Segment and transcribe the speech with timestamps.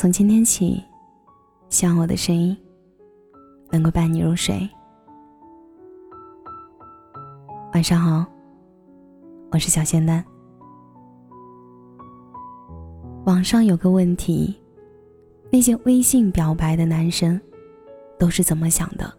[0.00, 0.80] 从今天起，
[1.70, 2.56] 希望我的声音
[3.68, 4.56] 能够伴你入睡。
[7.74, 8.24] 晚上好，
[9.50, 10.24] 我是小仙丹。
[13.26, 14.56] 网上有个问题：
[15.50, 17.40] 那些微信表白的男生
[18.20, 19.12] 都是怎么想的？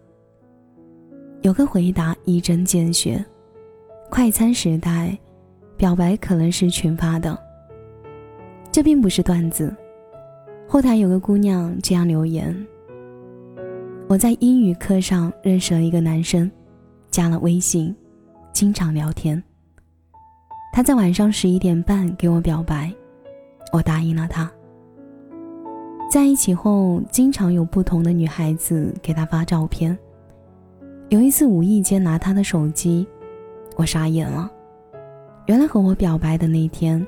[1.42, 3.22] 有个回答一针见血：
[4.08, 5.14] 快餐时代，
[5.76, 7.38] 表白可能是群发的。
[8.72, 9.76] 这并不是段子。
[10.72, 12.56] 后台有个姑娘这样留言
[14.06, 16.48] ：“我在英语课上认识了一个男生，
[17.10, 17.92] 加了微信，
[18.52, 19.42] 经常聊天。
[20.72, 22.88] 他在晚上十一点半给我表白，
[23.72, 24.48] 我答应了他。
[26.08, 29.98] 在一起后，经常有不同的女孩子给他发照片。
[31.08, 33.04] 有一次无意间拿他的手机，
[33.74, 34.48] 我傻眼了。
[35.46, 37.04] 原来和我表白的那天，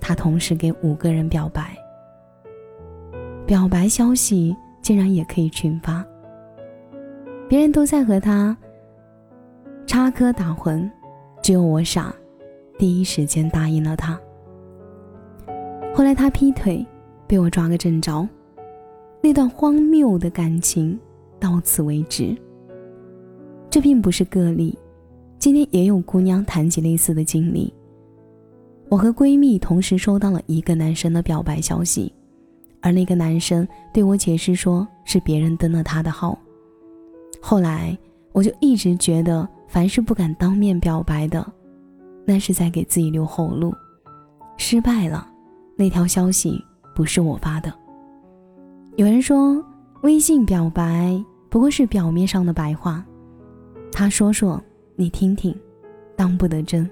[0.00, 1.76] 他同时给五个人表白。”
[3.46, 6.02] 表白消息竟然也可以群发，
[7.46, 8.56] 别人都在和他
[9.86, 10.90] 插科打诨，
[11.42, 12.14] 只有我傻，
[12.78, 14.18] 第一时间答应了他。
[15.94, 16.84] 后来他劈腿，
[17.26, 18.26] 被我抓个正着，
[19.20, 20.98] 那段荒谬的感情
[21.38, 22.34] 到此为止。
[23.68, 24.76] 这并不是个例，
[25.38, 27.72] 今天也有姑娘谈起类似的经历。
[28.88, 32.10] 我和闺蜜同时收到了一个男生的表白消息。
[32.84, 36.38] 而那个男生对我解释说，是别人登了他的号。
[37.40, 37.96] 后来
[38.32, 41.50] 我就一直觉得，凡是不敢当面表白的，
[42.26, 43.72] 那是在给自己留后路。
[44.58, 45.26] 失败了，
[45.76, 46.62] 那条消息
[46.94, 47.72] 不是我发的。
[48.96, 49.64] 有人说，
[50.02, 51.18] 微信表白
[51.48, 53.02] 不过是表面上的白话，
[53.90, 54.62] 他说说
[54.94, 55.58] 你听听，
[56.14, 56.88] 当不得真。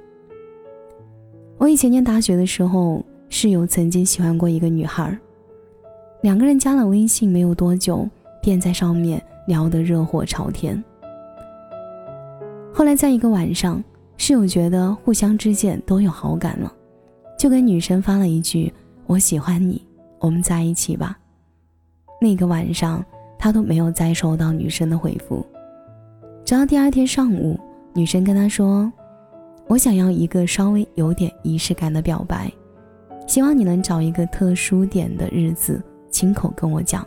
[1.58, 5.14] 我以前念大学的时候，室友曾经喜欢过一个女孩。
[6.22, 8.08] 两个人加了微信没有多久，
[8.40, 10.82] 便在上面聊得热火朝天。
[12.72, 13.82] 后来在一个晚上，
[14.16, 16.72] 室友觉得互相之间都有好感了，
[17.36, 18.72] 就跟女生发了一句
[19.06, 19.84] ：“我喜欢你，
[20.20, 21.18] 我们在一起吧。”
[22.22, 23.04] 那个晚上，
[23.36, 25.44] 他都没有再收到女生的回复。
[26.44, 27.58] 直到第二天上午，
[27.94, 28.90] 女生跟他说
[29.66, 32.48] ：“我想要一个稍微有点仪式感的表白，
[33.26, 35.82] 希望你能找一个特殊点的日子。”
[36.12, 37.04] 亲口跟我讲，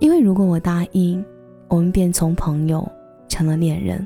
[0.00, 1.24] 因为如果我答应，
[1.68, 2.90] 我们便从朋友
[3.28, 4.04] 成了恋人，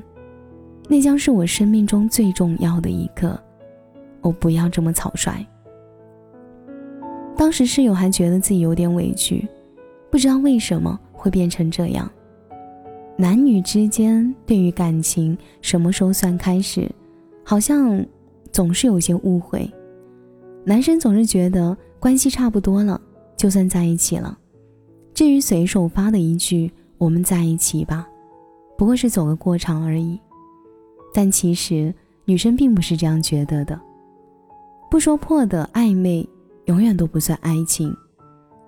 [0.87, 3.39] 那将是我生命中最重要的一刻。
[4.21, 5.43] 我不要这么草率。
[7.37, 9.47] 当时室友还觉得自己有点委屈，
[10.11, 12.09] 不知道为什么会变成这样。
[13.17, 16.89] 男女之间对于感情什么时候算开始，
[17.43, 18.05] 好像
[18.51, 19.71] 总是有些误会。
[20.65, 22.99] 男生总是觉得关系差不多了。
[23.37, 24.37] 就算在一起了，
[25.13, 28.07] 至于随手发的一句“我们在一起吧”，
[28.77, 30.19] 不过是走个过场而已。
[31.13, 31.93] 但其实
[32.25, 33.79] 女生并不是这样觉得的。
[34.89, 36.27] 不说破的暧昧，
[36.65, 37.95] 永远都不算爱情。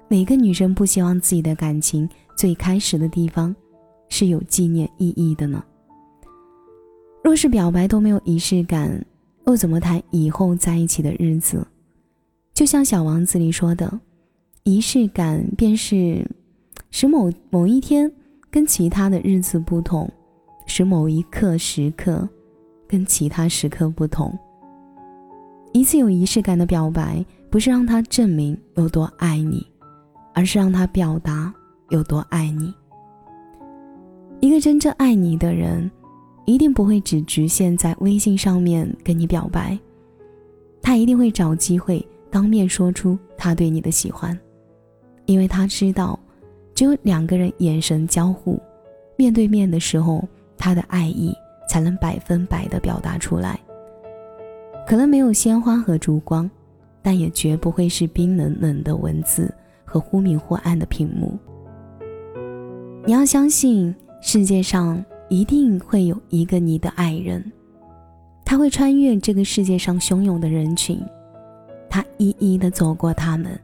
[0.10, 3.56] 哪个女生不希望自己的感情最开始的地方
[4.10, 5.64] 是有纪念意义的呢？
[7.24, 9.06] 若是表白都没有仪式感，
[9.46, 11.66] 又怎么谈以后在一起的日子？
[12.54, 14.00] 就像《小王子》里说的。
[14.68, 16.30] 仪式感便是
[16.92, 18.12] 使某某一天
[18.52, 20.12] 跟其他的日子不同，
[20.66, 22.28] 使某一刻时刻
[22.86, 24.38] 跟其他时刻不同。
[25.72, 29.66] 一次有仪式感的表白，不是让他证明有多爱你，
[30.34, 31.54] 而是让他表达
[31.88, 32.74] 有多爱你。
[34.42, 35.90] 一个真正爱你的人，
[36.44, 39.80] 一定不会只局限在微信上面跟你表白，
[40.82, 44.38] 他一定会找机会当面说出他对你的喜欢。
[45.28, 46.20] 因为他知道，
[46.74, 48.60] 只有两个人眼神交互，
[49.16, 50.28] 面对面的时候，
[50.58, 51.32] 他的爱意
[51.70, 53.60] 才能百分百的表达出来。
[54.88, 56.50] 可能没有鲜花和烛光，
[57.02, 59.54] 但也绝不会是冰冷冷的文字
[59.84, 61.38] 和忽明忽暗的屏幕。
[63.06, 67.44] 你要相信，世界上一定会有一个你的爱人，
[68.46, 71.02] 他会穿越这个世界上汹涌的人群，
[71.90, 73.60] 他一一的走过他们。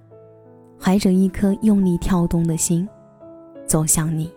[0.83, 2.85] 怀着一颗用力跳动的心，
[3.65, 4.29] 走向你。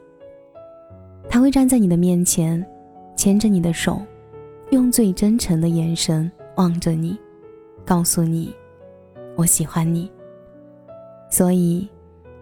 [1.28, 2.64] 他会站在你的面前，
[3.16, 4.00] 牵着你的手，
[4.70, 7.18] 用最真诚的眼神望着你，
[7.84, 8.54] 告诉你
[9.34, 10.08] ：“我喜欢你。”
[11.28, 11.88] 所以，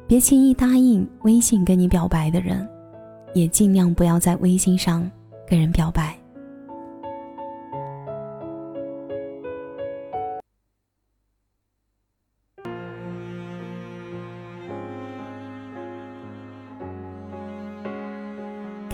[0.06, 2.68] 别轻易答应微信跟你表白的人，
[3.32, 5.10] 也尽量不要在微信上
[5.48, 6.14] 跟人表白。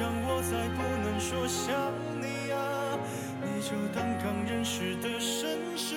[0.00, 1.74] 让我再不能说想
[2.20, 2.96] 你啊，
[3.42, 5.96] 你就当刚认识的绅士，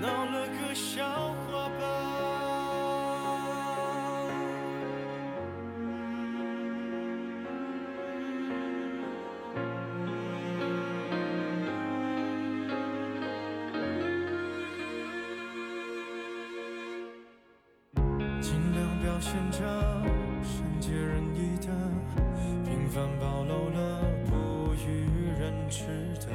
[0.00, 1.04] 闹了个笑
[1.50, 1.84] 话吧。
[18.40, 19.58] 尽量表现着
[22.98, 25.84] 平凡，暴露了不与人知
[26.26, 26.32] 的，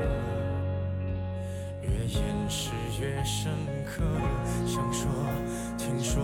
[1.81, 2.71] 越掩饰
[3.01, 3.51] 越深
[3.85, 4.01] 刻。
[4.65, 5.11] 想说，
[5.77, 6.23] 听说，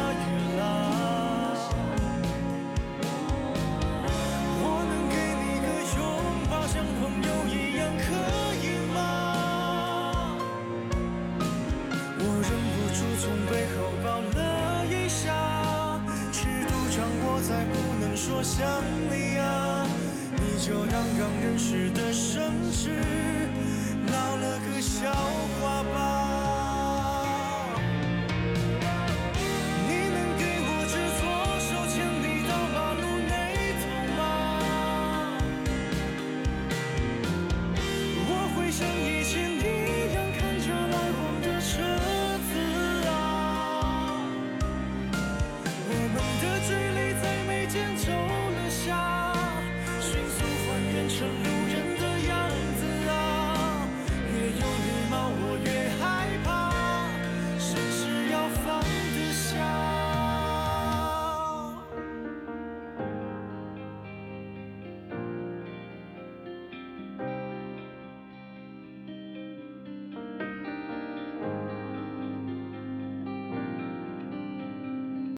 [18.61, 18.69] 想
[19.09, 19.87] 你啊，
[20.37, 22.37] 你就当刚认识的绅
[22.71, 22.91] 士，
[24.05, 25.11] 闹了个笑
[25.59, 26.40] 话吧。